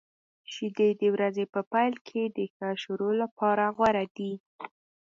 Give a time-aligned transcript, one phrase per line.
[0.53, 4.33] شیدې د ورځې په پیل کې د ښه شروع لپاره غوره دي.